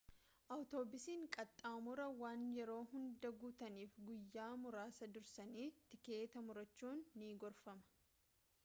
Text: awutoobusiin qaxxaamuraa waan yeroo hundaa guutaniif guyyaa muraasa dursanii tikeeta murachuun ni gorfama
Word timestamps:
awutoobusiin 0.53 1.25
qaxxaamuraa 1.35 2.07
waan 2.21 2.47
yeroo 2.55 2.79
hundaa 2.93 3.31
guutaniif 3.45 3.99
guyyaa 4.09 4.49
muraasa 4.63 5.11
dursanii 5.19 5.69
tikeeta 5.93 6.45
murachuun 6.49 7.07
ni 7.23 7.31
gorfama 7.47 7.89